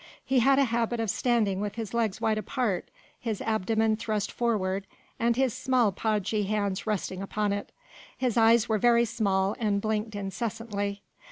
[0.25, 4.87] He had a habit of standing with legs wide apart, his abdomen thrust forward
[5.19, 7.71] and his small podgy hands resting upon it.
[8.17, 11.03] His eyes were very small and blinked incessantly.